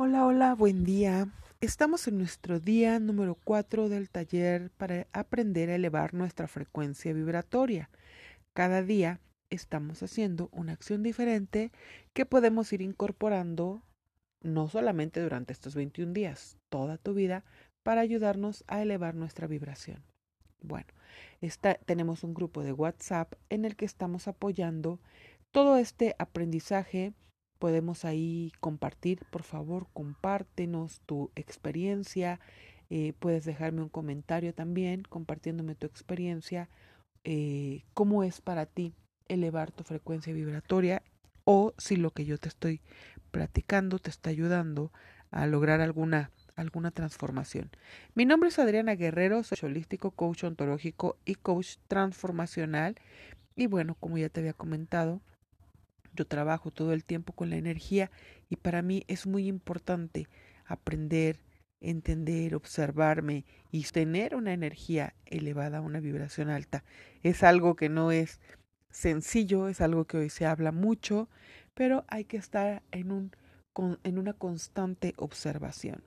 Hola, 0.00 0.26
hola, 0.26 0.54
buen 0.54 0.84
día. 0.84 1.26
Estamos 1.60 2.06
en 2.06 2.18
nuestro 2.18 2.60
día 2.60 3.00
número 3.00 3.34
4 3.34 3.88
del 3.88 4.10
taller 4.10 4.70
para 4.76 5.08
aprender 5.12 5.70
a 5.70 5.74
elevar 5.74 6.14
nuestra 6.14 6.46
frecuencia 6.46 7.12
vibratoria. 7.12 7.90
Cada 8.52 8.84
día 8.84 9.18
estamos 9.50 10.00
haciendo 10.04 10.50
una 10.52 10.72
acción 10.72 11.02
diferente 11.02 11.72
que 12.12 12.26
podemos 12.26 12.72
ir 12.72 12.80
incorporando 12.80 13.82
no 14.40 14.68
solamente 14.68 15.20
durante 15.20 15.52
estos 15.52 15.74
21 15.74 16.12
días, 16.12 16.58
toda 16.68 16.96
tu 16.96 17.12
vida, 17.12 17.44
para 17.82 18.00
ayudarnos 18.00 18.62
a 18.68 18.80
elevar 18.80 19.16
nuestra 19.16 19.48
vibración. 19.48 20.04
Bueno, 20.60 20.92
tenemos 21.86 22.22
un 22.22 22.34
grupo 22.34 22.62
de 22.62 22.72
WhatsApp 22.72 23.32
en 23.48 23.64
el 23.64 23.74
que 23.74 23.86
estamos 23.86 24.28
apoyando 24.28 25.00
todo 25.50 25.76
este 25.76 26.14
aprendizaje 26.20 27.14
podemos 27.58 28.04
ahí 28.04 28.52
compartir, 28.60 29.24
por 29.30 29.42
favor, 29.42 29.88
compártenos 29.92 31.00
tu 31.06 31.30
experiencia, 31.34 32.40
eh, 32.90 33.12
puedes 33.18 33.44
dejarme 33.44 33.82
un 33.82 33.88
comentario 33.88 34.54
también 34.54 35.02
compartiéndome 35.02 35.74
tu 35.74 35.86
experiencia, 35.86 36.68
eh, 37.24 37.84
cómo 37.94 38.22
es 38.22 38.40
para 38.40 38.66
ti 38.66 38.94
elevar 39.28 39.70
tu 39.72 39.84
frecuencia 39.84 40.32
vibratoria 40.32 41.02
o 41.44 41.74
si 41.78 41.96
lo 41.96 42.10
que 42.10 42.24
yo 42.24 42.38
te 42.38 42.48
estoy 42.48 42.80
platicando 43.30 43.98
te 43.98 44.10
está 44.10 44.30
ayudando 44.30 44.92
a 45.30 45.46
lograr 45.46 45.80
alguna 45.80 46.30
alguna 46.58 46.90
transformación. 46.90 47.70
Mi 48.14 48.26
nombre 48.26 48.48
es 48.48 48.58
Adriana 48.58 48.96
Guerrero, 48.96 49.44
soy 49.44 49.58
holístico, 49.62 50.10
coach 50.10 50.44
ontológico 50.44 51.16
y 51.24 51.36
coach 51.36 51.76
transformacional. 51.86 52.96
Y 53.54 53.66
bueno, 53.66 53.94
como 53.94 54.18
ya 54.18 54.28
te 54.28 54.40
había 54.40 54.52
comentado, 54.54 55.22
yo 56.18 56.26
trabajo 56.26 56.72
todo 56.72 56.92
el 56.92 57.04
tiempo 57.04 57.32
con 57.32 57.48
la 57.48 57.56
energía 57.56 58.10
y 58.50 58.56
para 58.56 58.82
mí 58.82 59.04
es 59.06 59.24
muy 59.24 59.46
importante 59.46 60.26
aprender, 60.64 61.38
entender, 61.80 62.56
observarme 62.56 63.44
y 63.70 63.84
tener 63.84 64.34
una 64.34 64.52
energía 64.52 65.14
elevada, 65.26 65.80
una 65.80 66.00
vibración 66.00 66.50
alta. 66.50 66.82
Es 67.22 67.44
algo 67.44 67.76
que 67.76 67.88
no 67.88 68.10
es 68.10 68.40
sencillo, 68.90 69.68
es 69.68 69.80
algo 69.80 70.06
que 70.06 70.16
hoy 70.16 70.28
se 70.28 70.44
habla 70.44 70.72
mucho, 70.72 71.28
pero 71.74 72.04
hay 72.08 72.24
que 72.24 72.36
estar 72.36 72.82
en, 72.90 73.12
un, 73.12 73.30
en 74.02 74.18
una 74.18 74.32
constante 74.32 75.14
observación. 75.18 76.02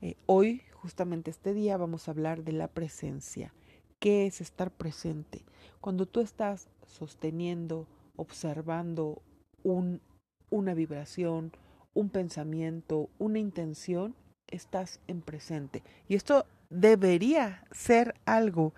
Eh, 0.00 0.16
hoy, 0.24 0.62
justamente 0.72 1.30
este 1.30 1.52
día, 1.52 1.76
vamos 1.76 2.08
a 2.08 2.12
hablar 2.12 2.44
de 2.44 2.52
la 2.52 2.68
presencia. 2.68 3.52
¿Qué 3.98 4.26
es 4.26 4.40
estar 4.40 4.70
presente? 4.70 5.44
Cuando 5.82 6.06
tú 6.06 6.20
estás 6.20 6.70
sosteniendo, 6.86 7.86
observando 8.18 9.22
un, 9.62 10.02
una 10.50 10.74
vibración, 10.74 11.52
un 11.94 12.10
pensamiento, 12.10 13.08
una 13.18 13.38
intención, 13.38 14.14
estás 14.48 15.00
en 15.06 15.22
presente. 15.22 15.82
Y 16.08 16.16
esto 16.16 16.46
debería 16.68 17.64
ser 17.70 18.14
algo 18.26 18.74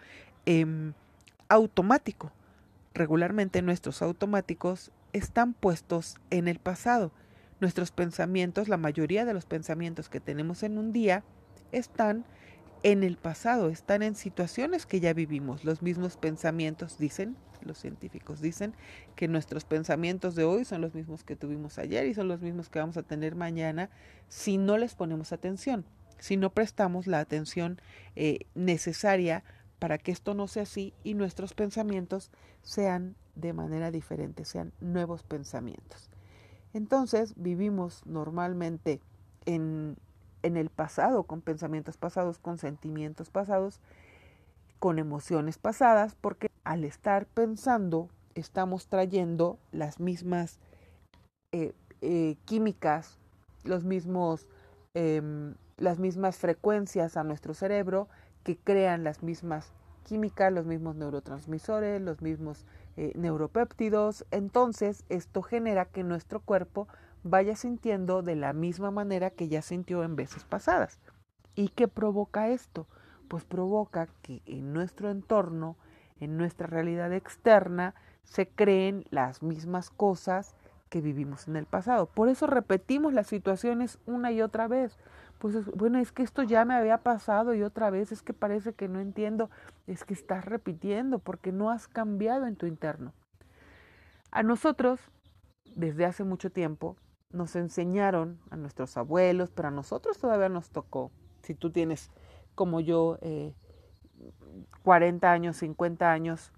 em, 0.46 0.92
automático. 1.48 2.32
Regularmente 2.94 3.62
nuestros 3.62 4.02
automáticos 4.02 4.92
están 5.12 5.54
puestos 5.54 6.16
en 6.30 6.46
el 6.46 6.58
pasado. 6.58 7.12
Nuestros 7.60 7.90
pensamientos, 7.92 8.68
la 8.68 8.76
mayoría 8.76 9.24
de 9.24 9.34
los 9.34 9.46
pensamientos 9.46 10.08
que 10.08 10.20
tenemos 10.20 10.62
en 10.62 10.78
un 10.78 10.92
día, 10.92 11.24
están 11.72 12.24
en 12.82 13.02
el 13.04 13.16
pasado, 13.16 13.70
están 13.70 14.02
en 14.02 14.16
situaciones 14.16 14.86
que 14.86 15.00
ya 15.00 15.12
vivimos. 15.12 15.64
Los 15.64 15.82
mismos 15.82 16.16
pensamientos 16.16 16.98
dicen 16.98 17.36
los 17.64 17.78
científicos 17.78 18.40
dicen 18.40 18.74
que 19.16 19.28
nuestros 19.28 19.64
pensamientos 19.64 20.34
de 20.34 20.44
hoy 20.44 20.64
son 20.64 20.80
los 20.80 20.94
mismos 20.94 21.24
que 21.24 21.36
tuvimos 21.36 21.78
ayer 21.78 22.06
y 22.06 22.14
son 22.14 22.28
los 22.28 22.40
mismos 22.40 22.68
que 22.68 22.78
vamos 22.78 22.96
a 22.96 23.02
tener 23.02 23.34
mañana 23.34 23.90
si 24.28 24.58
no 24.58 24.78
les 24.78 24.94
ponemos 24.94 25.32
atención, 25.32 25.84
si 26.18 26.36
no 26.36 26.50
prestamos 26.50 27.06
la 27.06 27.20
atención 27.20 27.80
eh, 28.16 28.46
necesaria 28.54 29.44
para 29.78 29.98
que 29.98 30.12
esto 30.12 30.34
no 30.34 30.46
sea 30.46 30.64
así 30.64 30.92
y 31.02 31.14
nuestros 31.14 31.54
pensamientos 31.54 32.30
sean 32.62 33.16
de 33.34 33.52
manera 33.52 33.90
diferente, 33.90 34.44
sean 34.44 34.72
nuevos 34.80 35.22
pensamientos. 35.22 36.10
Entonces 36.72 37.34
vivimos 37.36 38.04
normalmente 38.06 39.00
en, 39.46 39.96
en 40.42 40.56
el 40.56 40.70
pasado, 40.70 41.24
con 41.24 41.40
pensamientos 41.40 41.96
pasados, 41.96 42.38
con 42.38 42.58
sentimientos 42.58 43.30
pasados, 43.30 43.80
con 44.78 44.98
emociones 44.98 45.58
pasadas, 45.58 46.16
porque 46.20 46.49
al 46.70 46.84
estar 46.84 47.26
pensando, 47.26 48.08
estamos 48.36 48.86
trayendo 48.86 49.58
las 49.72 49.98
mismas 49.98 50.60
eh, 51.50 51.74
eh, 52.00 52.36
químicas, 52.44 53.18
los 53.64 53.82
mismos, 53.82 54.46
em, 54.94 55.56
las 55.78 55.98
mismas 55.98 56.36
frecuencias 56.36 57.16
a 57.16 57.24
nuestro 57.24 57.54
cerebro 57.54 58.06
que 58.44 58.56
crean 58.56 59.02
las 59.02 59.24
mismas 59.24 59.72
químicas, 60.04 60.52
los 60.52 60.64
mismos 60.64 60.94
neurotransmisores, 60.94 62.00
los 62.00 62.22
mismos 62.22 62.64
eh, 62.96 63.10
neuropéptidos. 63.16 64.24
Entonces, 64.30 65.02
esto 65.08 65.42
genera 65.42 65.86
que 65.86 66.04
nuestro 66.04 66.38
cuerpo 66.38 66.86
vaya 67.24 67.56
sintiendo 67.56 68.22
de 68.22 68.36
la 68.36 68.52
misma 68.52 68.92
manera 68.92 69.30
que 69.30 69.48
ya 69.48 69.60
sintió 69.60 70.04
en 70.04 70.14
veces 70.14 70.44
pasadas. 70.44 71.00
¿Y 71.56 71.70
qué 71.70 71.88
provoca 71.88 72.48
esto? 72.48 72.86
Pues 73.26 73.42
provoca 73.44 74.06
que 74.22 74.40
en 74.46 74.72
nuestro 74.72 75.10
entorno 75.10 75.76
en 76.20 76.36
nuestra 76.36 76.66
realidad 76.66 77.12
externa 77.12 77.94
se 78.24 78.48
creen 78.48 79.04
las 79.10 79.42
mismas 79.42 79.90
cosas 79.90 80.54
que 80.88 81.00
vivimos 81.00 81.48
en 81.48 81.56
el 81.56 81.66
pasado. 81.66 82.06
Por 82.06 82.28
eso 82.28 82.46
repetimos 82.46 83.12
las 83.14 83.28
situaciones 83.28 83.98
una 84.06 84.32
y 84.32 84.42
otra 84.42 84.68
vez. 84.68 84.98
Pues 85.38 85.64
bueno, 85.74 85.98
es 85.98 86.12
que 86.12 86.22
esto 86.22 86.42
ya 86.42 86.64
me 86.64 86.74
había 86.74 86.98
pasado 86.98 87.54
y 87.54 87.62
otra 87.62 87.90
vez 87.90 88.12
es 88.12 88.22
que 88.22 88.34
parece 88.34 88.74
que 88.74 88.88
no 88.88 89.00
entiendo. 89.00 89.50
Es 89.86 90.04
que 90.04 90.12
estás 90.12 90.44
repitiendo 90.44 91.18
porque 91.18 91.52
no 91.52 91.70
has 91.70 91.88
cambiado 91.88 92.46
en 92.46 92.56
tu 92.56 92.66
interno. 92.66 93.14
A 94.30 94.42
nosotros, 94.42 95.00
desde 95.74 96.04
hace 96.04 96.24
mucho 96.24 96.50
tiempo, 96.50 96.96
nos 97.32 97.56
enseñaron 97.56 98.38
a 98.50 98.56
nuestros 98.56 98.96
abuelos, 98.96 99.50
pero 99.50 99.68
a 99.68 99.72
nosotros 99.72 100.18
todavía 100.18 100.48
nos 100.48 100.70
tocó. 100.70 101.10
Si 101.42 101.54
tú 101.54 101.70
tienes, 101.70 102.10
como 102.54 102.80
yo, 102.80 103.18
eh, 103.22 103.54
40 104.82 105.30
años, 105.30 105.56
50 105.58 106.10
años, 106.10 106.52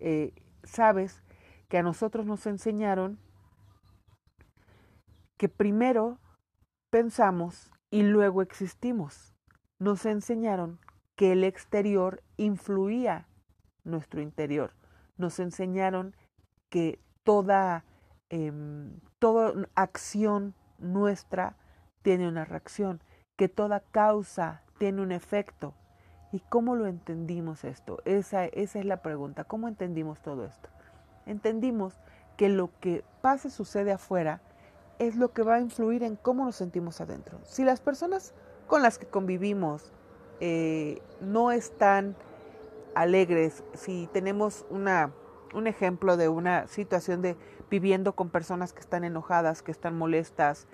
eh, 0.00 0.32
sabes 0.64 1.22
que 1.68 1.78
a 1.78 1.82
nosotros 1.82 2.26
nos 2.26 2.46
enseñaron 2.46 3.18
que 5.36 5.48
primero 5.48 6.18
pensamos 6.90 7.70
y 7.90 8.02
luego 8.02 8.42
existimos. 8.42 9.34
Nos 9.78 10.04
enseñaron 10.06 10.80
que 11.14 11.32
el 11.32 11.44
exterior 11.44 12.22
influía 12.36 13.28
nuestro 13.84 14.20
interior. 14.20 14.72
Nos 15.16 15.38
enseñaron 15.38 16.14
que 16.68 17.00
toda, 17.24 17.84
em, 18.28 19.00
toda 19.18 19.68
acción 19.74 20.54
nuestra 20.78 21.56
tiene 22.02 22.28
una 22.28 22.44
reacción, 22.44 23.02
que 23.36 23.48
toda 23.48 23.80
causa 23.80 24.62
tiene 24.78 25.02
un 25.02 25.12
efecto, 25.12 25.74
¿Y 26.32 26.40
cómo 26.40 26.76
lo 26.76 26.86
entendimos 26.86 27.64
esto? 27.64 28.02
Esa, 28.04 28.44
esa 28.46 28.78
es 28.78 28.84
la 28.84 28.98
pregunta. 28.98 29.44
¿Cómo 29.44 29.68
entendimos 29.68 30.20
todo 30.20 30.44
esto? 30.44 30.68
Entendimos 31.26 31.94
que 32.36 32.48
lo 32.48 32.70
que 32.80 33.04
pase, 33.22 33.50
sucede 33.50 33.92
afuera, 33.92 34.40
es 34.98 35.16
lo 35.16 35.32
que 35.32 35.42
va 35.42 35.56
a 35.56 35.60
influir 35.60 36.02
en 36.02 36.16
cómo 36.16 36.44
nos 36.44 36.56
sentimos 36.56 37.00
adentro. 37.00 37.38
Si 37.44 37.64
las 37.64 37.80
personas 37.80 38.34
con 38.66 38.82
las 38.82 38.98
que 38.98 39.06
convivimos 39.06 39.92
eh, 40.40 41.00
no 41.20 41.50
están 41.50 42.16
alegres, 42.94 43.64
si 43.74 44.08
tenemos 44.12 44.66
una, 44.70 45.12
un 45.54 45.66
ejemplo 45.66 46.16
de 46.16 46.28
una 46.28 46.66
situación 46.66 47.22
de 47.22 47.36
viviendo 47.70 48.14
con 48.14 48.30
personas 48.30 48.72
que 48.72 48.80
están 48.80 49.04
enojadas, 49.04 49.62
que 49.62 49.70
están 49.70 49.96
molestas, 49.96 50.66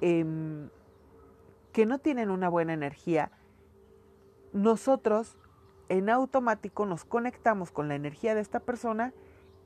em, 0.00 0.68
que 1.72 1.86
no 1.86 1.98
tienen 1.98 2.30
una 2.30 2.48
buena 2.48 2.72
energía, 2.72 3.30
nosotros 4.56 5.36
en 5.90 6.08
automático 6.08 6.86
nos 6.86 7.04
conectamos 7.04 7.70
con 7.70 7.88
la 7.88 7.94
energía 7.94 8.34
de 8.34 8.40
esta 8.40 8.60
persona 8.60 9.12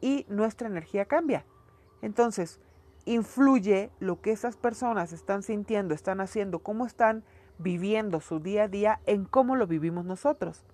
y 0.01 0.27
nuestra 0.29 0.67
energía 0.67 1.05
cambia. 1.05 1.47
Entonces, 2.03 2.59
influye 3.05 3.91
lo 4.01 4.21
que 4.21 4.33
esas 4.33 4.57
personas 4.57 5.13
están 5.13 5.45
sintiendo, 5.45 5.95
están 5.95 6.21
haciendo, 6.21 6.59
cómo 6.59 6.87
están 6.87 7.25
viviendo 7.59 8.21
su 8.21 8.41
día 8.41 8.65
a 8.65 8.69
día 8.69 9.01
en 9.07 9.27
cómo 9.27 9.55
lo 9.55 9.69
vivimos 9.69 10.05
nosotros. 10.05 10.65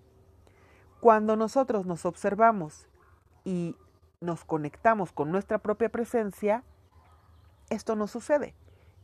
Cuando 1.00 1.36
nosotros 1.36 1.84
nos 1.84 2.06
observamos 2.06 2.88
y 3.44 3.76
nos 4.20 4.44
conectamos 4.44 5.12
con 5.12 5.30
nuestra 5.30 5.58
propia 5.58 5.90
presencia, 5.90 6.64
esto 7.68 7.96
no 7.96 8.06
sucede. 8.06 8.54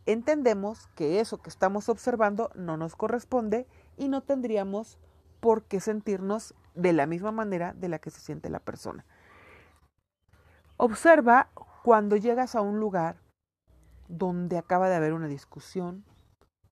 Entendemos 0.06 0.88
que 0.96 1.20
eso 1.20 1.42
que 1.42 1.50
estamos 1.50 1.90
observando 1.90 2.50
no 2.54 2.78
nos 2.78 2.96
corresponde 2.96 3.66
y 3.96 4.08
no 4.08 4.22
tendríamos 4.22 4.98
por 5.40 5.64
qué 5.64 5.80
sentirnos 5.80 6.54
de 6.74 6.92
la 6.92 7.06
misma 7.06 7.32
manera 7.32 7.74
de 7.74 7.88
la 7.88 7.98
que 7.98 8.10
se 8.10 8.20
siente 8.20 8.48
la 8.48 8.60
persona. 8.60 9.04
Observa 10.76 11.50
cuando 11.82 12.16
llegas 12.16 12.54
a 12.54 12.60
un 12.60 12.80
lugar 12.80 13.16
donde 14.08 14.58
acaba 14.58 14.88
de 14.88 14.96
haber 14.96 15.12
una 15.12 15.28
discusión, 15.28 16.04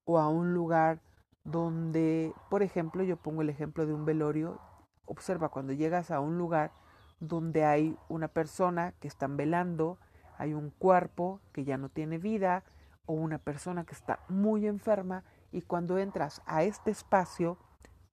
o 0.04 0.18
a 0.18 0.28
un 0.28 0.54
lugar 0.54 1.00
donde, 1.44 2.34
por 2.48 2.62
ejemplo, 2.62 3.02
yo 3.02 3.16
pongo 3.16 3.42
el 3.42 3.50
ejemplo 3.50 3.86
de 3.86 3.94
un 3.94 4.04
velorio, 4.04 4.60
observa 5.06 5.48
cuando 5.48 5.72
llegas 5.72 6.10
a 6.10 6.20
un 6.20 6.36
lugar 6.36 6.72
donde 7.20 7.64
hay 7.64 7.96
una 8.08 8.28
persona 8.28 8.92
que 9.00 9.08
están 9.08 9.36
velando, 9.36 9.98
hay 10.38 10.54
un 10.54 10.70
cuerpo 10.70 11.40
que 11.52 11.64
ya 11.64 11.76
no 11.76 11.88
tiene 11.88 12.18
vida 12.18 12.64
o 13.06 13.12
una 13.12 13.38
persona 13.38 13.84
que 13.84 13.94
está 13.94 14.20
muy 14.28 14.66
enferma 14.66 15.24
y 15.52 15.62
cuando 15.62 15.98
entras 15.98 16.42
a 16.46 16.62
este 16.62 16.90
espacio, 16.90 17.58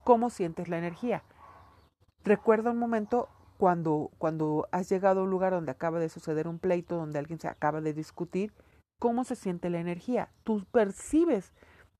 ¿cómo 0.03 0.29
sientes 0.29 0.67
la 0.67 0.77
energía? 0.77 1.23
Recuerda 2.23 2.71
un 2.71 2.77
momento 2.77 3.29
cuando, 3.57 4.11
cuando 4.17 4.67
has 4.71 4.89
llegado 4.89 5.21
a 5.21 5.23
un 5.23 5.29
lugar 5.29 5.53
donde 5.53 5.71
acaba 5.71 5.99
de 5.99 6.09
suceder 6.09 6.47
un 6.47 6.59
pleito, 6.59 6.95
donde 6.95 7.19
alguien 7.19 7.39
se 7.39 7.47
acaba 7.47 7.81
de 7.81 7.93
discutir, 7.93 8.53
¿cómo 8.99 9.23
se 9.23 9.35
siente 9.35 9.69
la 9.69 9.79
energía? 9.79 10.29
Tú 10.43 10.65
percibes 10.71 11.53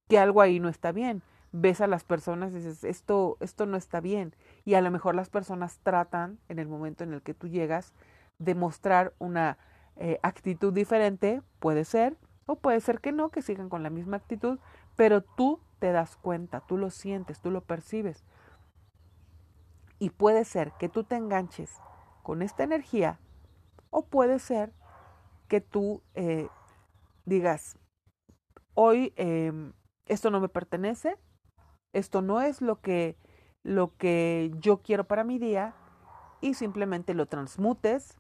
que 0.08 0.20
algo 0.20 0.42
ahí 0.42 0.60
no 0.60 0.70
está 0.70 0.92
bien. 0.92 1.22
Ves 1.52 1.82
a 1.82 1.88
las 1.88 2.04
personas 2.04 2.52
y 2.52 2.58
dices, 2.58 2.84
esto, 2.84 3.38
esto 3.40 3.66
no 3.66 3.78
está 3.78 4.00
bien. 4.02 4.36
Y 4.66 4.76
a 4.76 4.82
lo 4.82 4.92
mejor 4.92 5.16
las 5.16 5.30
personas 5.30 5.80
tratan, 5.80 6.40
en 6.50 6.60
el 6.60 6.68
momento 6.68 7.04
en 7.04 7.14
el 7.14 7.22
que 7.22 7.34
tú 7.34 7.48
llegas, 7.48 7.94
de 8.38 8.54
mostrar 8.54 9.14
una 9.18 9.58
eh, 9.96 10.20
actitud 10.22 10.74
diferente, 10.74 11.42
puede 11.60 11.86
ser, 11.86 12.18
o 12.46 12.56
puede 12.58 12.80
ser 12.82 13.00
que 13.00 13.12
no, 13.12 13.30
que 13.30 13.42
sigan 13.42 13.70
con 13.70 13.84
la 13.84 13.90
misma 13.90 14.18
actitud, 14.18 14.60
pero 14.98 15.22
tú 15.22 15.62
te 15.80 15.94
das 15.94 16.18
cuenta, 16.18 16.60
tú 16.62 16.76
lo 16.76 16.90
sientes, 16.90 17.40
tú 17.40 17.52
lo 17.52 17.62
percibes. 17.62 18.26
Y 20.00 20.10
puede 20.10 20.44
ser 20.44 20.74
que 20.74 20.90
tú 20.90 21.04
te 21.06 21.16
enganches 21.16 21.80
con 22.24 22.42
esta 22.42 22.64
energía 22.64 23.20
o 23.90 24.06
puede 24.06 24.40
ser 24.40 24.74
que 25.48 25.62
tú 25.62 26.02
eh, 26.14 26.50
digas, 27.26 27.78
hoy 28.74 29.14
em, 29.16 29.74
esto 30.08 30.30
no 30.30 30.42
me 30.42 30.50
pertenece, 30.50 31.18
esto 31.94 32.22
no 32.22 32.42
es 32.42 32.62
lo 32.62 32.82
que, 32.82 33.18
lo 33.64 33.96
que 33.98 34.52
yo 34.60 34.82
quiero 34.82 35.06
para 35.06 35.24
mi 35.24 35.38
día 35.40 35.74
y 36.42 36.56
simplemente 36.56 37.14
lo 37.14 37.28
transmutes 37.28 38.18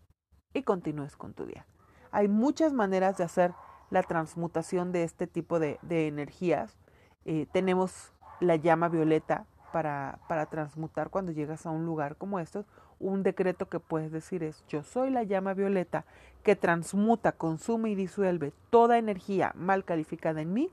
y 0.53 0.63
continúes 0.63 1.17
con 1.17 1.33
tu 1.33 1.45
día. 1.45 1.67
Hay 2.11 2.27
muchas 2.27 2.71
maneras 2.71 3.17
de 3.17 3.23
hacer 3.23 3.53
la 3.89 4.03
transmutación 4.03 4.91
de 4.91 5.03
este 5.03 5.27
tipo 5.27 5.59
de, 5.59 5.79
energías. 5.89 6.77
Eh, 7.25 7.47
tenemos 7.51 8.13
la 8.39 8.55
llama 8.55 8.89
violeta, 8.89 9.45
para, 9.71 10.19
para 10.27 10.45
transmutar 10.45 11.09
cuando 11.09 11.31
llegas 11.31 11.65
a 11.65 11.71
un 11.71 11.85
lugar 11.85 12.15
como 12.15 12.39
estos. 12.39 12.65
Un 12.99 13.23
decreto 13.23 13.69
que 13.69 13.79
puedes 13.79 14.11
decir 14.11 14.43
es, 14.43 14.63
yo 14.67 14.83
soy 14.83 15.09
la 15.09 15.23
llama 15.23 15.53
violeta 15.53 16.05
que 16.43 16.55
transmuta, 16.55 17.31
consume 17.31 17.91
y 17.91 17.95
disuelve 17.95 18.53
toda 18.69 18.97
energía 18.97 19.51
mal 19.55 19.85
calificada 19.85 20.41
en 20.41 20.53
mí 20.53 20.71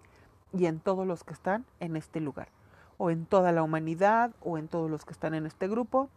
y 0.52 0.66
en 0.66 0.80
todos 0.80 1.06
los 1.06 1.24
que 1.24 1.34
están 1.34 1.66
en 1.80 1.96
este 1.96 2.20
lugar, 2.20 2.48
o 2.96 3.10
en 3.10 3.26
toda 3.26 3.52
la 3.52 3.62
humanidad, 3.62 4.30
o 4.40 4.56
en 4.56 4.68
todos 4.68 4.90
los 4.90 5.04
que 5.04 5.12
están 5.12 5.34
en 5.34 5.46
este 5.46 5.68
grupo. 5.68 6.08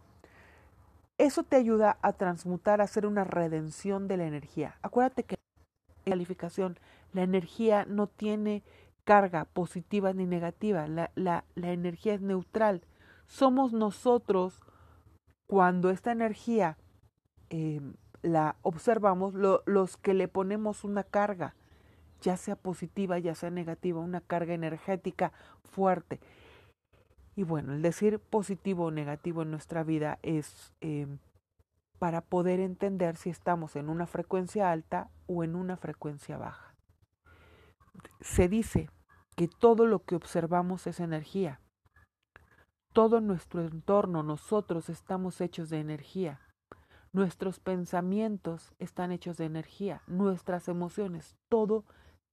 Eso 1.18 1.42
te 1.42 1.56
ayuda 1.56 1.98
a 2.00 2.12
transmutar, 2.12 2.80
a 2.80 2.84
hacer 2.84 3.04
una 3.04 3.24
redención 3.24 4.06
de 4.06 4.16
la 4.16 4.24
energía. 4.24 4.76
Acuérdate 4.82 5.24
que 5.24 5.37
calificación 6.08 6.78
la 7.12 7.22
energía 7.22 7.84
no 7.86 8.06
tiene 8.06 8.62
carga 9.04 9.46
positiva 9.46 10.12
ni 10.12 10.26
negativa, 10.26 10.86
la, 10.86 11.10
la, 11.14 11.44
la 11.54 11.72
energía 11.72 12.14
es 12.14 12.20
neutral. 12.20 12.82
Somos 13.26 13.72
nosotros 13.72 14.60
cuando 15.46 15.90
esta 15.90 16.12
energía 16.12 16.76
eh, 17.50 17.80
la 18.22 18.56
observamos 18.62 19.34
los 19.34 19.96
que 19.96 20.12
le 20.12 20.28
ponemos 20.28 20.84
una 20.84 21.04
carga, 21.04 21.54
ya 22.20 22.36
sea 22.36 22.56
positiva, 22.56 23.18
ya 23.18 23.34
sea 23.34 23.50
negativa, 23.50 24.00
una 24.00 24.20
carga 24.20 24.52
energética 24.52 25.32
fuerte. 25.64 26.20
Y 27.36 27.44
bueno, 27.44 27.72
el 27.72 27.82
decir 27.82 28.18
positivo 28.18 28.86
o 28.86 28.90
negativo 28.90 29.42
en 29.42 29.50
nuestra 29.50 29.84
vida 29.84 30.18
es 30.22 30.74
eh, 30.80 31.06
para 31.98 32.20
poder 32.20 32.60
entender 32.60 33.16
si 33.16 33.30
estamos 33.30 33.76
en 33.76 33.88
una 33.88 34.06
frecuencia 34.06 34.70
alta 34.70 35.08
o 35.28 35.44
en 35.44 35.54
una 35.54 35.76
frecuencia 35.76 36.36
baja. 36.36 36.74
Se 38.20 38.48
dice 38.48 38.90
que 39.36 39.46
todo 39.46 39.86
lo 39.86 40.04
que 40.04 40.16
observamos 40.16 40.88
es 40.88 40.98
energía. 40.98 41.60
Todo 42.92 43.20
nuestro 43.20 43.62
entorno, 43.62 44.24
nosotros 44.24 44.88
estamos 44.88 45.40
hechos 45.40 45.70
de 45.70 45.78
energía. 45.78 46.40
Nuestros 47.12 47.60
pensamientos 47.60 48.72
están 48.80 49.12
hechos 49.12 49.36
de 49.36 49.44
energía. 49.44 50.02
Nuestras 50.08 50.68
emociones, 50.68 51.36
todo 51.48 51.84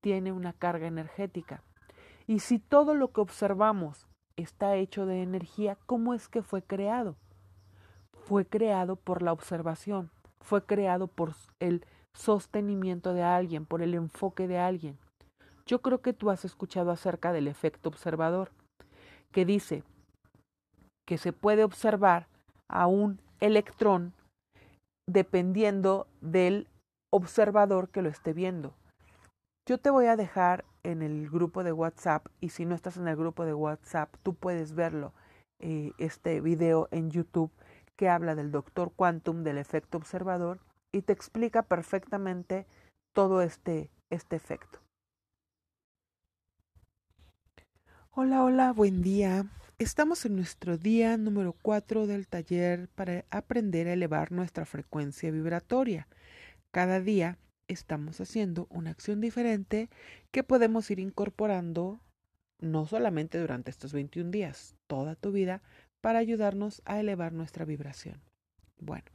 tiene 0.02 0.32
una 0.32 0.54
carga 0.54 0.88
energética. 0.88 1.64
Y 2.28 2.40
si 2.40 2.58
todo 2.58 2.96
lo 2.96 3.12
que 3.12 3.22
observamos 3.22 4.08
está 4.36 4.76
hecho 4.76 5.06
de 5.06 5.22
energía, 5.22 5.78
¿cómo 5.86 6.14
es 6.14 6.28
que 6.28 6.42
fue 6.42 6.64
creado? 6.64 7.18
Fue 8.26 8.48
creado 8.48 8.96
por 8.96 9.22
la 9.22 9.32
observación, 9.32 10.10
fue 10.40 10.66
creado 10.66 11.08
por 11.08 11.36
el 11.60 11.86
sostenimiento 12.16 13.14
de 13.14 13.24
alguien, 13.24 13.66
por 13.66 13.82
el 13.82 13.94
enfoque 13.94 14.48
de 14.48 14.58
alguien. 14.58 14.98
Yo 15.66 15.82
creo 15.82 16.02
que 16.02 16.14
tú 16.14 16.30
has 16.30 16.46
escuchado 16.46 16.92
acerca 16.92 17.32
del 17.34 17.48
efecto 17.48 17.90
observador, 17.90 18.52
que 19.32 19.46
dice 19.46 19.84
que 21.08 21.18
se 21.18 21.34
puede 21.34 21.64
observar 21.64 22.28
a 22.70 22.88
un 22.88 23.20
electrón 23.40 24.14
dependiendo 25.08 26.08
del 26.22 26.68
observador 27.12 27.90
que 27.90 28.02
lo 28.02 28.10
esté 28.10 28.34
viendo. 28.34 28.74
Yo 29.68 29.78
te 29.78 29.90
voy 29.90 30.06
a 30.06 30.16
dejar 30.16 30.66
en 30.84 31.02
el 31.02 31.30
grupo 31.30 31.64
de 31.64 31.72
WhatsApp 31.72 32.28
y 32.40 32.50
si 32.50 32.66
no 32.66 32.76
estás 32.76 32.98
en 32.98 33.08
el 33.08 33.16
grupo 33.16 33.46
de 33.46 33.54
WhatsApp, 33.54 34.14
tú 34.24 34.36
puedes 34.36 34.74
verlo, 34.74 35.14
eh, 35.60 35.92
este 35.98 36.42
video 36.42 36.88
en 36.92 37.10
YouTube 37.10 37.52
que 37.96 38.10
habla 38.10 38.36
del 38.36 38.52
doctor 38.52 38.92
Quantum, 38.96 39.44
del 39.44 39.58
efecto 39.58 39.98
observador, 39.98 40.60
y 40.96 41.02
te 41.02 41.12
explica 41.12 41.64
perfectamente 41.64 42.66
todo 43.12 43.42
este, 43.42 43.92
este 44.10 44.38
efecto. 44.38 44.80
Hola, 48.12 48.46
hola, 48.46 48.72
buen 48.72 49.02
día. 49.02 49.46
Estamos 49.78 50.26
en 50.26 50.38
nuestro 50.38 50.78
día 50.78 51.18
número 51.18 51.54
4 51.62 52.08
del 52.08 52.28
taller 52.30 52.88
para 52.96 53.26
aprender 53.30 53.90
a 53.90 53.94
elevar 53.94 54.32
nuestra 54.32 54.66
frecuencia 54.66 55.32
vibratoria. 55.32 56.08
Cada 56.72 57.02
día 57.02 57.38
estamos 57.68 58.22
haciendo 58.22 58.68
una 58.70 58.92
acción 58.92 59.20
diferente 59.20 59.90
que 60.32 60.44
podemos 60.44 60.90
ir 60.92 61.00
incorporando 61.00 62.00
no 62.60 62.86
solamente 62.86 63.38
durante 63.38 63.70
estos 63.70 63.92
21 63.92 64.32
días, 64.32 64.78
toda 64.88 65.16
tu 65.16 65.34
vida, 65.34 65.62
para 66.00 66.20
ayudarnos 66.20 66.82
a 66.86 67.02
elevar 67.02 67.34
nuestra 67.34 67.66
vibración. 67.66 68.22
Bueno, 68.80 69.12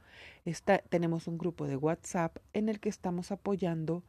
tenemos 0.89 1.27
un 1.27 1.37
grupo 1.37 1.67
de 1.67 1.75
WhatsApp 1.75 2.37
en 2.53 2.69
el 2.69 2.79
que 2.79 2.89
estamos 2.89 3.31
apoyando 3.31 4.03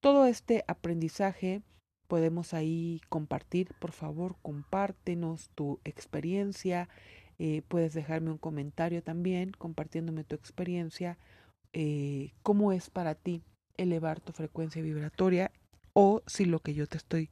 todo 0.00 0.26
este 0.26 0.64
aprendizaje 0.68 1.62
podemos 2.06 2.54
ahí 2.54 3.00
compartir. 3.08 3.74
Por 3.78 3.92
favor, 3.92 4.36
compártenos 4.42 5.50
tu 5.54 5.80
experiencia. 5.84 6.88
Eh, 7.38 7.62
puedes 7.68 7.92
dejarme 7.92 8.30
un 8.30 8.38
comentario 8.38 9.02
también 9.02 9.52
compartiéndome 9.52 10.24
tu 10.24 10.34
experiencia. 10.34 11.18
Eh, 11.72 12.32
¿Cómo 12.42 12.72
es 12.72 12.90
para 12.90 13.14
ti 13.14 13.42
elevar 13.76 14.20
tu 14.20 14.32
frecuencia 14.32 14.82
vibratoria? 14.82 15.50
O 15.92 16.22
si 16.26 16.44
lo 16.44 16.60
que 16.60 16.74
yo 16.74 16.86
te 16.86 16.96
estoy 16.96 17.30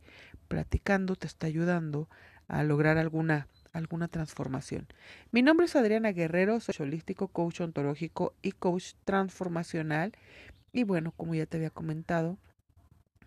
platicando 0.48 1.16
te 1.16 1.26
está 1.26 1.46
ayudando 1.46 2.08
a 2.48 2.62
lograr 2.62 2.98
alguna 2.98 3.48
alguna 3.74 4.08
transformación. 4.08 4.86
Mi 5.30 5.42
nombre 5.42 5.66
es 5.66 5.76
Adriana 5.76 6.12
Guerrero, 6.12 6.60
soy 6.60 6.74
holístico, 6.78 7.28
coach 7.28 7.60
ontológico 7.60 8.34
y 8.40 8.52
coach 8.52 8.94
transformacional. 9.04 10.12
Y 10.72 10.84
bueno, 10.84 11.12
como 11.16 11.34
ya 11.34 11.44
te 11.44 11.58
había 11.58 11.70
comentado, 11.70 12.38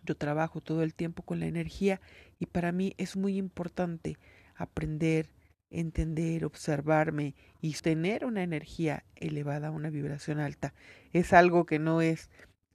yo 0.03 0.15
trabajo 0.15 0.61
todo 0.61 0.83
el 0.83 0.95
tiempo 0.95 1.21
con 1.21 1.39
la 1.39 1.47
energía 1.47 2.01
y 2.39 2.45
para 2.45 2.71
mí 2.71 2.95
es 2.97 3.17
muy 3.17 3.37
importante 3.37 4.17
aprender, 4.55 5.29
entender, 5.69 6.45
observarme 6.45 7.35
y 7.61 7.73
tener 7.73 8.25
una 8.25 8.41
energía 8.41 9.03
elevada, 9.15 9.69
una 9.69 9.89
vibración 9.89 10.39
alta. 10.39 10.73
Es 11.11 11.33
algo 11.33 11.65
que 11.65 11.77
no 11.77 12.01
es 12.01 12.29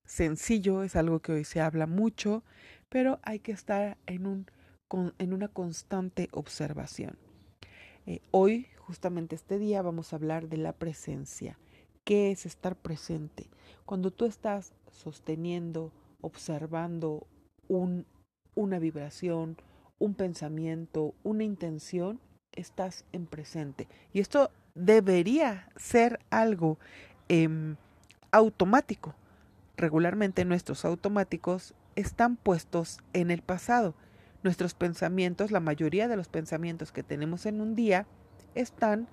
sencillo, 0.05 0.83
es 0.83 0.95
algo 0.95 1.21
que 1.21 1.33
hoy 1.33 1.45
se 1.45 1.63
habla 1.63 1.87
mucho, 1.87 2.45
pero 2.91 3.19
hay 3.23 3.39
que 3.39 3.53
estar 3.53 3.97
en, 4.05 4.27
un, 4.27 4.47
en 5.19 5.33
una 5.33 5.49
constante 5.49 6.29
observación. 6.33 7.17
Eh, 8.07 8.21
hoy, 8.33 8.67
justamente 8.79 9.37
este 9.37 9.59
día, 9.59 9.83
vamos 9.83 10.13
a 10.13 10.17
hablar 10.17 10.49
de 10.49 10.57
la 10.57 10.73
presencia. 10.73 11.59
¿Qué 12.05 12.33
es 12.33 12.47
estar 12.47 12.75
presente? 12.75 13.49
Cuando 13.85 14.11
tú 14.11 14.25
estás 14.25 14.73
sosteniendo, 14.91 15.93
observando 16.21 17.27
un, 17.69 18.07
una 18.55 18.79
vibración, 18.81 19.57
un 19.99 20.15
pensamiento, 20.15 21.15
una 21.23 21.45
intención, 21.45 22.19
estás 22.53 23.05
en 23.13 23.27
presente. 23.27 23.87
Y 24.13 24.21
esto 24.21 24.51
debería 24.75 25.69
ser 25.77 26.19
algo 26.31 26.79
em, 27.29 27.77
automático. 28.33 29.15
Regularmente 29.77 30.45
nuestros 30.45 30.85
automáticos 30.85 31.75
están 31.95 32.37
puestos 32.37 32.99
en 33.13 33.31
el 33.31 33.43
pasado. 33.43 33.95
Nuestros 34.43 34.75
pensamientos, 34.75 35.51
la 35.51 35.61
mayoría 35.61 36.09
de 36.09 36.17
los 36.17 36.29
pensamientos 36.29 36.91
que 36.93 37.03
tenemos 37.03 37.47
en 37.47 37.61
un 37.61 37.75
día, 37.75 38.07
están 38.55 39.09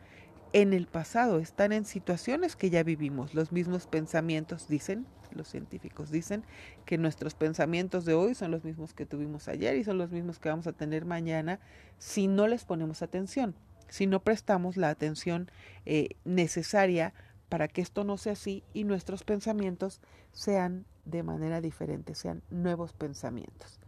en 0.53 0.74
el 0.74 0.88
pasado, 0.88 1.39
están 1.39 1.71
en 1.71 1.86
situaciones 1.86 2.55
que 2.55 2.69
ya 2.69 2.83
vivimos. 2.83 3.36
Los 3.36 3.51
mismos 3.51 3.86
pensamientos 3.86 4.67
dicen, 4.67 5.05
los 5.31 5.48
científicos 5.48 6.09
dicen, 6.09 6.43
que 6.86 6.98
nuestros 6.98 7.36
pensamientos 7.36 8.05
de 8.05 8.15
hoy 8.15 8.33
son 8.33 8.51
los 8.51 8.63
mismos 8.63 8.93
que 8.93 9.05
tuvimos 9.05 9.48
ayer 9.48 9.75
y 9.75 9.83
son 9.83 10.00
los 10.00 10.12
mismos 10.12 10.39
que 10.39 10.50
vamos 10.50 10.65
a 10.65 10.74
tener 10.74 11.05
mañana 11.05 11.59
si 12.00 12.27
no 12.27 12.48
les 12.48 12.65
ponemos 12.65 13.03
atención, 13.03 13.53
si 13.88 14.07
no 14.07 14.21
prestamos 14.21 14.77
la 14.77 14.89
atención 14.89 15.51
eh, 15.86 16.15
necesaria 16.25 17.13
para 17.50 17.67
que 17.67 17.81
esto 17.81 18.03
no 18.03 18.17
sea 18.17 18.33
así 18.33 18.63
y 18.74 18.83
nuestros 18.83 19.24
pensamientos 19.24 20.01
sean 20.31 20.86
de 21.05 21.24
manera 21.24 21.62
diferente, 21.62 22.15
sean 22.15 22.41
nuevos 22.50 22.93
pensamientos. 22.93 23.79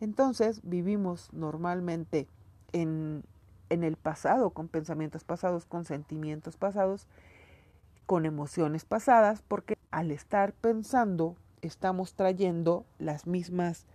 Entonces 0.00 0.60
vivimos 0.62 1.32
normalmente 1.32 2.26
en 2.72 3.24
en 3.70 3.84
el 3.84 3.96
pasado, 3.96 4.50
con 4.50 4.68
pensamientos 4.68 5.24
pasados, 5.24 5.64
con 5.66 5.84
sentimientos 5.84 6.56
pasados, 6.56 7.06
con 8.06 8.26
emociones 8.26 8.84
pasadas, 8.84 9.42
porque 9.46 9.76
al 9.90 10.10
estar 10.10 10.52
pensando 10.52 11.36
estamos 11.62 12.14
trayendo 12.14 12.84
las 12.98 13.26
mismas 13.26 13.86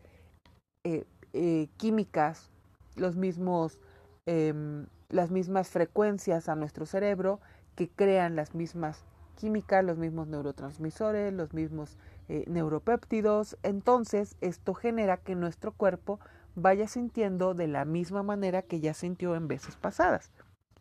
eh, 0.84 1.05
eh, 1.34 1.67
químicas, 1.77 2.50
los 2.96 3.15
mismos, 3.15 3.79
em, 4.25 4.88
las 5.10 5.31
mismas 5.31 5.70
frecuencias 5.70 6.50
a 6.50 6.55
nuestro 6.55 6.86
cerebro 6.86 7.39
que 7.75 7.88
crean 7.88 8.36
las 8.36 8.53
mismas 8.53 9.05
químicas, 9.36 9.86
los 9.86 9.98
mismos 9.98 10.27
neurotransmisores, 10.27 11.34
los 11.34 11.53
mismos 11.53 11.98
eh, 12.33 12.45
neuropéptidos. 12.47 13.57
Entonces, 13.61 14.38
esto 14.39 14.73
genera 14.73 15.17
que 15.17 15.35
nuestro 15.35 15.73
cuerpo 15.73 16.21
vaya 16.55 16.88
sintiendo 16.88 17.53
de 17.53 17.67
la 17.67 17.83
misma 17.83 18.23
manera 18.23 18.61
que 18.61 18.79
ya 18.79 18.93
sintió 18.93 19.35
en 19.35 19.50
veces 19.50 19.75
pasadas. 19.75 20.31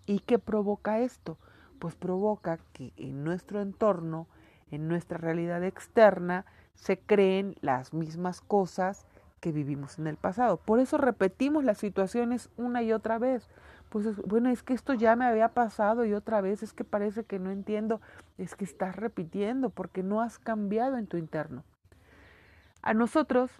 ¿Y 0.06 0.20
qué 0.20 0.38
provoca 0.38 1.00
esto? 1.00 1.38
Pues 1.80 1.96
provoca 1.96 2.60
que 2.72 2.92
en 2.96 3.24
nuestro 3.24 3.60
entorno, 3.60 4.28
en 4.70 4.86
nuestra 4.86 5.18
realidad 5.18 5.64
externa, 5.64 6.46
se 6.76 7.00
creen 7.00 7.56
las 7.62 7.94
mismas 7.94 8.40
cosas 8.40 9.04
que 9.40 9.50
vivimos 9.50 9.98
en 9.98 10.06
el 10.06 10.16
pasado. 10.16 10.56
Por 10.56 10.78
eso 10.78 10.98
repetimos 10.98 11.64
las 11.64 11.78
situaciones 11.78 12.48
una 12.58 12.84
y 12.84 12.92
otra 12.92 13.18
vez. 13.18 13.50
Pues 13.90 14.16
bueno, 14.24 14.50
es 14.50 14.62
que 14.62 14.72
esto 14.72 14.94
ya 14.94 15.16
me 15.16 15.26
había 15.26 15.48
pasado 15.48 16.04
y 16.04 16.14
otra 16.14 16.40
vez 16.40 16.62
es 16.62 16.72
que 16.72 16.84
parece 16.84 17.24
que 17.24 17.40
no 17.40 17.50
entiendo, 17.50 18.00
es 18.38 18.54
que 18.54 18.64
estás 18.64 18.94
repitiendo 18.94 19.70
porque 19.70 20.04
no 20.04 20.22
has 20.22 20.38
cambiado 20.38 20.96
en 20.96 21.08
tu 21.08 21.16
interno. 21.16 21.64
A 22.82 22.94
nosotros, 22.94 23.50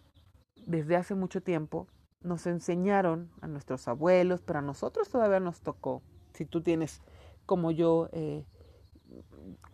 desde 0.67 0.95
hace 0.95 1.17
mucho 1.17 1.43
tiempo, 1.43 1.89
nos 2.23 2.47
enseñaron 2.47 3.29
a 3.41 3.49
nuestros 3.49 3.89
abuelos, 3.89 4.41
pero 4.41 4.61
a 4.61 4.63
nosotros 4.63 5.09
todavía 5.11 5.41
nos 5.41 5.63
tocó. 5.63 6.01
Si 6.33 6.47
tú 6.47 6.61
tienes 6.61 7.03
como 7.45 7.73
yo 7.73 8.09
eh, 8.13 8.45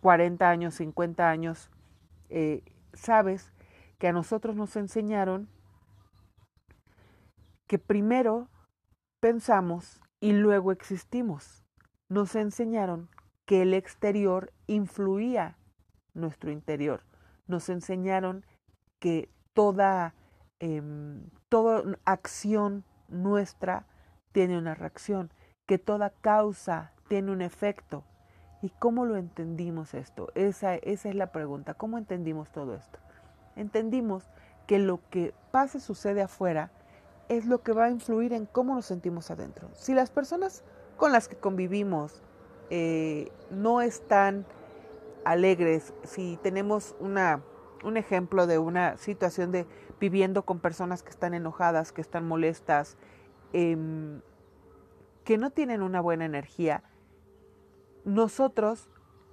40 0.01 0.49
años, 0.49 0.73
50 0.73 1.29
años, 1.29 1.69
eh, 2.29 2.63
sabes 2.93 3.53
que 3.99 4.07
a 4.07 4.13
nosotros 4.13 4.55
nos 4.55 4.75
enseñaron 4.75 5.49
que 7.67 7.77
primero 7.77 8.47
pensamos 9.19 10.01
y 10.19 10.33
luego 10.33 10.71
existimos. 10.71 11.63
Nos 12.09 12.35
enseñaron 12.35 13.09
que 13.45 13.61
el 13.61 13.73
exterior 13.73 14.51
influía 14.67 15.57
nuestro 16.13 16.51
interior. 16.51 17.03
Nos 17.47 17.69
enseñaron 17.69 18.45
que 18.99 19.29
toda 19.53 20.13
Em, 20.59 21.29
toda 21.49 21.83
acción 22.05 22.83
nuestra 23.09 23.85
tiene 24.31 24.57
una 24.57 24.73
reacción, 24.73 25.31
que 25.67 25.77
toda 25.77 26.09
causa 26.09 26.93
tiene 27.07 27.31
un 27.31 27.41
efecto. 27.41 28.03
¿Y 28.63 28.69
cómo 28.69 29.05
lo 29.05 29.17
entendimos 29.17 29.93
esto? 29.93 30.31
Esa, 30.33 30.75
esa 30.75 31.09
es 31.09 31.15
la 31.15 31.31
pregunta. 31.31 31.75
¿Cómo 31.75 31.99
entendimos 31.99 32.51
todo 32.51 32.73
esto? 32.73 32.97
Entendimos 33.55 34.23
que 34.65 34.79
lo 34.79 34.99
que 35.11 35.33
pasa 35.51 35.79
sucede 35.79 36.23
afuera 36.23 36.71
es 37.29 37.45
lo 37.45 37.61
que 37.61 37.73
va 37.73 37.85
a 37.85 37.89
influir 37.89 38.33
en 38.33 38.45
cómo 38.45 38.75
nos 38.75 38.85
sentimos 38.85 39.31
adentro. 39.31 39.69
Si 39.73 39.93
las 39.93 40.11
personas 40.11 40.63
con 40.97 41.11
las 41.11 41.27
que 41.27 41.35
convivimos 41.35 42.21
eh, 42.69 43.31
no 43.49 43.81
están 43.81 44.45
alegres, 45.25 45.93
si 46.03 46.39
tenemos 46.41 46.95
una, 46.99 47.43
un 47.83 47.97
ejemplo 47.97 48.47
de 48.47 48.57
una 48.57 48.97
situación 48.97 49.51
de 49.51 49.65
viviendo 49.99 50.43
con 50.43 50.59
personas 50.59 51.03
que 51.03 51.09
están 51.09 51.33
enojadas, 51.33 51.91
que 51.91 52.01
están 52.01 52.27
molestas, 52.27 52.97
em, 53.53 54.21
que 55.23 55.37
no 55.37 55.49
tienen 55.51 55.81
una 55.81 56.01
buena 56.01 56.25
energía, 56.25 56.83
nosotros 58.05 58.89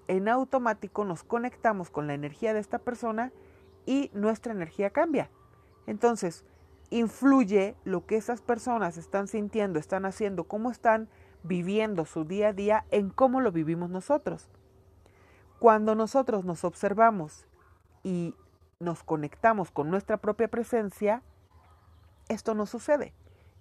en 0.08 0.28
automático 0.28 1.04
nos 1.04 1.22
conectamos 1.22 1.90
con 1.90 2.06
la 2.06 2.14
energía 2.14 2.52
de 2.52 2.60
esta 2.60 2.78
persona 2.78 3.32
y 3.86 4.10
nuestra 4.14 4.52
energía 4.52 4.90
cambia. 4.90 5.30
Entonces, 5.86 6.44
influye 6.94 7.74
lo 7.82 8.06
que 8.06 8.16
esas 8.16 8.40
personas 8.40 8.98
están 8.98 9.26
sintiendo, 9.26 9.80
están 9.80 10.06
haciendo, 10.06 10.44
cómo 10.44 10.70
están 10.70 11.08
viviendo 11.42 12.04
su 12.04 12.24
día 12.24 12.48
a 12.48 12.52
día 12.52 12.84
en 12.92 13.10
cómo 13.10 13.40
lo 13.40 13.50
vivimos 13.50 13.90
nosotros. 13.90 14.48
Cuando 15.58 15.96
nosotros 15.96 16.44
nos 16.44 16.62
observamos 16.62 17.48
y 18.04 18.36
nos 18.78 19.02
conectamos 19.02 19.72
con 19.72 19.90
nuestra 19.90 20.18
propia 20.18 20.46
presencia, 20.46 21.24
esto 22.28 22.54
no 22.54 22.64
sucede. 22.64 23.12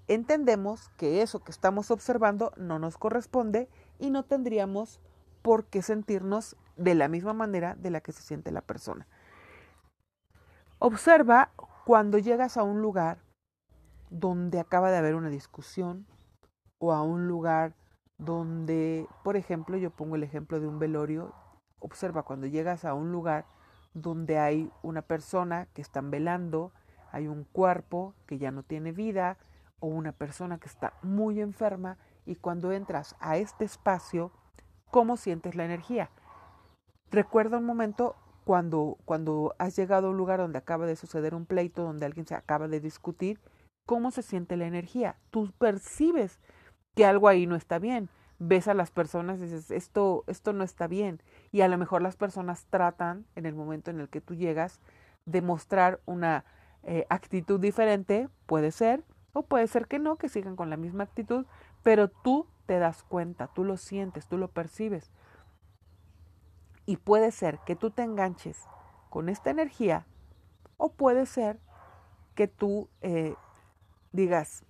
Entendemos 0.07 0.89
que 0.97 1.23
eso 1.23 1.43
que 1.43 1.51
estamos 1.51 1.89
observando 1.89 2.53
no 2.55 2.77
nos 2.77 2.99
corresponde 2.99 3.67
y 3.97 4.11
no 4.11 4.21
tendríamos 4.21 5.01
por 5.41 5.65
qué 5.65 5.81
sentirnos 5.81 6.55
de 6.77 6.93
la 6.93 7.07
misma 7.07 7.33
manera 7.33 7.73
de 7.79 7.89
la 7.89 8.01
que 8.01 8.11
se 8.11 8.21
siente 8.21 8.51
la 8.51 8.61
persona. 8.61 9.07
Observa 10.77 11.49
cuando 11.85 12.17
llegas 12.17 12.57
a 12.57 12.63
un 12.63 12.81
lugar 12.81 13.22
donde 14.13 14.59
acaba 14.59 14.91
de 14.91 14.97
haber 14.97 15.15
una 15.15 15.29
discusión 15.29 16.05
o 16.77 16.93
a 16.93 17.01
un 17.01 17.27
lugar 17.27 17.73
donde, 18.19 19.07
por 19.23 19.35
ejemplo, 19.35 19.75
yo 19.75 19.89
pongo 19.89 20.15
el 20.15 20.23
ejemplo 20.23 20.59
de 20.59 20.67
un 20.67 20.77
velorio, 20.77 21.33
observa 21.79 22.21
cuando 22.21 22.45
llegas 22.45 22.85
a 22.85 22.93
un 22.93 23.11
lugar 23.11 23.47
donde 23.95 24.37
hay 24.37 24.71
una 24.83 25.01
persona 25.01 25.67
que 25.73 25.81
están 25.81 26.11
velando, 26.11 26.71
hay 27.11 27.27
un 27.27 27.43
cuerpo 27.43 28.13
que 28.27 28.37
ya 28.37 28.51
no 28.51 28.61
tiene 28.61 28.91
vida 28.91 29.37
o 29.79 29.87
una 29.87 30.11
persona 30.11 30.59
que 30.59 30.67
está 30.67 30.93
muy 31.01 31.41
enferma 31.41 31.97
y 32.23 32.35
cuando 32.35 32.71
entras 32.71 33.15
a 33.19 33.37
este 33.37 33.65
espacio, 33.65 34.31
¿cómo 34.91 35.17
sientes 35.17 35.55
la 35.55 35.65
energía? 35.65 36.11
Recuerda 37.09 37.57
un 37.57 37.65
momento 37.65 38.15
cuando, 38.45 38.97
cuando 39.05 39.55
has 39.57 39.75
llegado 39.75 40.07
a 40.07 40.09
un 40.11 40.17
lugar 40.17 40.39
donde 40.39 40.59
acaba 40.59 40.85
de 40.85 40.95
suceder 40.95 41.33
un 41.33 41.47
pleito, 41.47 41.81
donde 41.81 42.05
alguien 42.05 42.27
se 42.27 42.35
acaba 42.35 42.67
de 42.67 42.79
discutir, 42.79 43.39
¿cómo 43.85 44.11
se 44.11 44.21
siente 44.21 44.57
la 44.57 44.65
energía? 44.65 45.17
Tú 45.31 45.51
percibes 45.57 46.39
que 46.95 47.05
algo 47.05 47.27
ahí 47.27 47.47
no 47.47 47.55
está 47.55 47.79
bien 47.79 48.09
ves 48.47 48.67
a 48.67 48.73
las 48.73 48.91
personas 48.91 49.39
y 49.39 49.43
dices, 49.43 49.71
esto, 49.71 50.23
esto 50.27 50.53
no 50.53 50.63
está 50.63 50.87
bien. 50.87 51.21
Y 51.51 51.61
a 51.61 51.67
lo 51.67 51.77
mejor 51.77 52.01
las 52.01 52.15
personas 52.15 52.65
tratan, 52.69 53.25
en 53.35 53.45
el 53.45 53.55
momento 53.55 53.91
en 53.91 53.99
el 53.99 54.09
que 54.09 54.21
tú 54.21 54.35
llegas, 54.35 54.79
de 55.25 55.41
mostrar 55.41 56.01
una 56.05 56.43
eh, 56.83 57.05
actitud 57.09 57.59
diferente, 57.59 58.29
puede 58.45 58.71
ser, 58.71 59.03
o 59.31 59.43
puede 59.43 59.67
ser 59.67 59.87
que 59.87 59.99
no, 59.99 60.17
que 60.17 60.29
sigan 60.29 60.55
con 60.55 60.69
la 60.69 60.77
misma 60.77 61.05
actitud, 61.05 61.45
pero 61.81 62.09
tú 62.09 62.47
te 62.65 62.79
das 62.79 63.03
cuenta, 63.03 63.47
tú 63.47 63.63
lo 63.63 63.77
sientes, 63.77 64.27
tú 64.27 64.37
lo 64.37 64.49
percibes. 64.49 65.11
Y 66.85 66.97
puede 66.97 67.31
ser 67.31 67.59
que 67.65 67.75
tú 67.75 67.91
te 67.91 68.03
enganches 68.03 68.57
con 69.09 69.29
esta 69.29 69.49
energía, 69.49 70.05
o 70.77 70.91
puede 70.91 71.25
ser 71.25 71.59
que 72.35 72.47
tú 72.47 72.89
eh, 73.01 73.35
digas, 74.13 74.65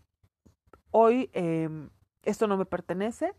hoy 0.89 1.29
em, 1.33 1.89
esto 2.23 2.47
no 2.47 2.57
me 2.57 2.65
pertenece, 2.65 3.35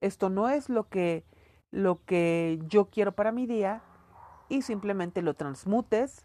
esto 0.00 0.30
no 0.30 0.48
es 0.48 0.70
lo 0.70 0.88
que, 0.88 1.24
lo 1.70 2.02
que 2.04 2.58
yo 2.66 2.86
quiero 2.86 3.12
para 3.12 3.32
mi 3.32 3.46
día 3.46 3.82
y 4.48 4.62
simplemente 4.62 5.20
lo 5.20 5.34
transmutes 5.34 6.24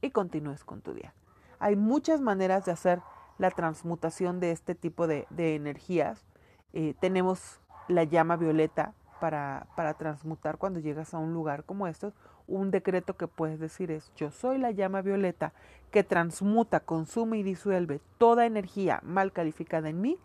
y 0.00 0.10
continúes 0.10 0.64
con 0.64 0.80
tu 0.80 0.94
día. 0.94 1.14
Hay 1.58 1.76
muchas 1.76 2.20
maneras 2.20 2.64
de 2.64 2.72
hacer 2.72 3.02
la 3.38 3.50
transmutación 3.50 4.40
de 4.40 4.52
este 4.52 4.74
tipo 4.74 5.06
de, 5.06 5.26
energías. 5.36 6.24
Eh, 6.72 6.94
tenemos 7.00 7.60
la 7.88 8.04
llama 8.04 8.36
violeta 8.36 8.94
para, 9.20 9.66
para 9.76 9.94
transmutar 9.94 10.58
cuando 10.58 10.80
llegas 10.80 11.14
a 11.14 11.18
un 11.18 11.32
lugar 11.32 11.64
como 11.64 11.86
estos. 11.86 12.14
Un 12.46 12.70
decreto 12.70 13.16
que 13.16 13.26
puedes 13.26 13.58
decir 13.58 13.90
es, 13.90 14.12
yo 14.16 14.30
soy 14.30 14.58
la 14.58 14.70
llama 14.70 15.02
violeta 15.02 15.52
que 15.90 16.04
transmuta, 16.04 16.80
consume 16.80 17.38
y 17.38 17.42
disuelve 17.42 18.00
toda 18.18 18.46
energía 18.46 19.00
mal 19.02 19.32
calificada 19.32 19.88
en 19.88 20.00
mí 20.00 20.18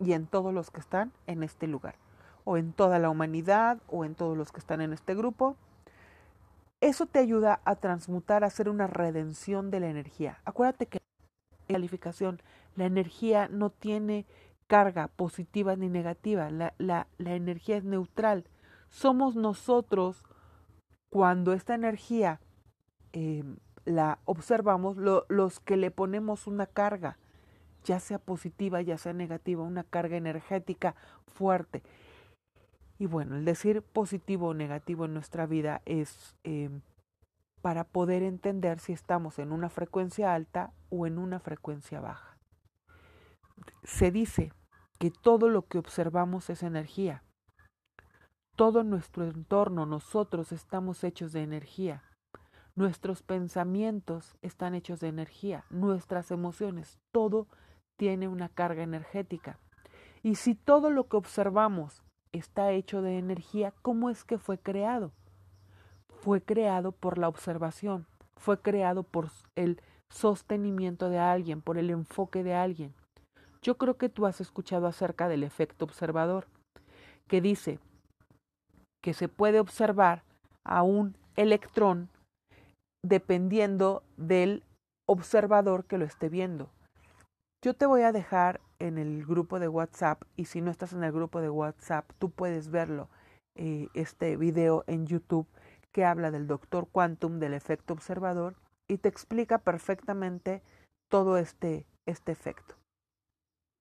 y 0.00 0.12
en 0.12 0.26
todos 0.26 0.52
los 0.52 0.70
que 0.70 0.80
están 0.80 1.12
en 1.26 1.42
este 1.42 1.66
lugar 1.66 1.94
o 2.44 2.56
en 2.56 2.72
toda 2.72 2.98
la 2.98 3.10
humanidad 3.10 3.78
o 3.88 4.04
en 4.04 4.14
todos 4.14 4.36
los 4.36 4.50
que 4.50 4.60
están 4.60 4.80
en 4.80 4.92
este 4.92 5.14
grupo. 5.14 5.56
Eso 6.80 7.06
te 7.06 7.18
ayuda 7.18 7.60
a 7.64 7.76
transmutar, 7.76 8.42
a 8.42 8.46
hacer 8.48 8.68
una 8.68 8.86
redención 8.86 9.70
de 9.70 9.80
la 9.80 9.88
energía. 9.88 10.40
Acuérdate 10.44 10.86
que 10.86 11.00
calificación. 11.68 12.40
La 12.76 12.86
energía 12.86 13.48
no 13.48 13.70
tiene 13.70 14.26
carga 14.66 15.08
positiva 15.08 15.76
ni 15.76 15.88
negativa, 15.88 16.50
la, 16.50 16.74
la, 16.78 17.06
la 17.18 17.34
energía 17.34 17.76
es 17.76 17.84
neutral. 17.84 18.44
Somos 18.88 19.36
nosotros 19.36 20.24
cuando 21.10 21.52
esta 21.52 21.74
energía 21.74 22.40
eh, 23.12 23.44
la 23.84 24.20
observamos, 24.24 24.96
los 24.96 25.60
que 25.60 25.76
le 25.76 25.90
ponemos 25.90 26.46
una 26.46 26.66
carga, 26.66 27.18
ya 27.84 27.98
sea 27.98 28.18
positiva, 28.18 28.80
ya 28.82 28.98
sea 28.98 29.12
negativa, 29.12 29.62
una 29.62 29.84
carga 29.84 30.16
energética 30.16 30.94
fuerte. 31.26 31.82
Y 32.98 33.06
bueno, 33.06 33.36
el 33.36 33.44
decir 33.44 33.82
positivo 33.82 34.48
o 34.48 34.54
negativo 34.54 35.06
en 35.06 35.14
nuestra 35.14 35.46
vida 35.46 35.82
es 35.86 36.36
eh, 36.44 36.70
para 37.62 37.84
poder 37.84 38.22
entender 38.22 38.78
si 38.78 38.92
estamos 38.92 39.38
en 39.38 39.52
una 39.52 39.68
frecuencia 39.68 40.34
alta 40.34 40.72
o 40.90 41.06
en 41.06 41.18
una 41.18 41.40
frecuencia 41.40 42.00
baja. 42.00 42.38
Se 43.82 44.10
dice 44.10 44.52
que 44.98 45.10
todo 45.10 45.48
lo 45.48 45.66
que 45.66 45.78
observamos 45.78 46.50
es 46.50 46.62
energía. 46.62 47.24
Todo 48.60 48.84
nuestro 48.84 49.24
entorno, 49.24 49.86
nosotros 49.86 50.52
estamos 50.52 51.02
hechos 51.02 51.32
de 51.32 51.42
energía. 51.42 52.02
Nuestros 52.76 53.22
pensamientos 53.22 54.36
están 54.42 54.74
hechos 54.74 55.00
de 55.00 55.08
energía. 55.08 55.64
Nuestras 55.70 56.30
emociones, 56.30 56.98
todo 57.10 57.46
tiene 57.96 58.28
una 58.28 58.50
carga 58.50 58.82
energética. 58.82 59.58
Y 60.22 60.34
si 60.34 60.54
todo 60.54 60.90
lo 60.90 61.08
que 61.08 61.16
observamos 61.16 62.02
está 62.32 62.70
hecho 62.72 63.00
de 63.00 63.16
energía, 63.16 63.72
¿cómo 63.80 64.10
es 64.10 64.24
que 64.24 64.36
fue 64.36 64.58
creado? 64.58 65.10
fue 66.20 66.42
creado 66.42 66.92
por 66.92 67.16
la 67.16 67.28
observación, 67.28 68.06
fue 68.36 68.60
creado 68.60 69.04
por 69.04 69.30
el 69.56 69.80
sostenimiento 70.10 71.08
de 71.08 71.18
alguien, 71.18 71.62
por 71.62 71.78
el 71.78 71.88
enfoque 71.88 72.44
de 72.44 72.52
alguien. 72.52 72.92
Yo 73.62 73.78
creo 73.78 73.96
que 73.96 74.10
tú 74.10 74.26
has 74.26 74.42
escuchado 74.42 74.86
acerca 74.86 75.28
del 75.28 75.44
efecto 75.44 75.86
observador, 75.86 76.46
que 77.26 77.40
dice 77.40 77.78
que 79.02 79.14
se 79.14 79.28
puede 79.28 79.60
observar 79.60 80.22
a 80.64 80.82
un 80.82 81.16
electrón 81.36 82.08
dependiendo 83.02 84.02
del 84.16 84.62
observador 85.06 85.84
que 85.84 85.98
lo 85.98 86.04
esté 86.04 86.28
viendo. 86.28 86.70
Yo 87.62 87.74
te 87.74 87.86
voy 87.86 88.02
a 88.02 88.12
dejar 88.12 88.60
en 88.78 88.98
el 88.98 89.24
grupo 89.26 89.58
de 89.58 89.68
WhatsApp 89.68 90.22
y 90.36 90.46
si 90.46 90.60
no 90.60 90.70
estás 90.70 90.92
en 90.92 91.04
el 91.04 91.12
grupo 91.12 91.40
de 91.40 91.50
WhatsApp, 91.50 92.10
tú 92.18 92.30
puedes 92.30 92.70
verlo, 92.70 93.08
eh, 93.54 93.88
este 93.94 94.36
video 94.36 94.84
en 94.86 95.06
YouTube 95.06 95.46
que 95.92 96.04
habla 96.04 96.30
del 96.30 96.46
doctor 96.46 96.88
quantum 96.88 97.38
del 97.38 97.52
efecto 97.52 97.92
observador 97.92 98.54
y 98.88 98.98
te 98.98 99.08
explica 99.08 99.58
perfectamente 99.58 100.62
todo 101.08 101.36
este, 101.36 101.84
este 102.06 102.32
efecto. 102.32 102.79